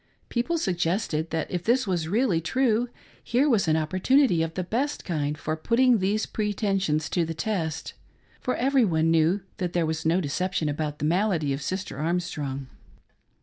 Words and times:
People 0.29 0.57
suggested 0.57 1.29
that 1.29 1.51
if 1.51 1.63
this 1.63 1.85
was 1.85 2.07
really 2.07 2.41
true, 2.41 2.89
here 3.23 3.47
was 3.47 3.67
an 3.67 3.77
opportunity 3.77 4.41
of 4.41 4.55
the 4.55 4.63
best 4.63 5.05
kind 5.05 5.37
for 5.37 5.55
putting 5.55 5.99
these 5.99 6.25
pretensions 6.25 7.07
to 7.11 7.23
the 7.23 7.35
test; 7.35 7.93
for 8.39 8.55
every 8.55 8.83
one 8.83 9.11
knew 9.11 9.41
that 9.57 9.73
there 9.73 9.85
was 9.85 10.03
no 10.03 10.19
deception 10.19 10.67
about 10.67 10.97
the 10.97 11.05
malady 11.05 11.53
of 11.53 11.61
Sister' 11.61 11.99
Armstrojig. 11.99 12.65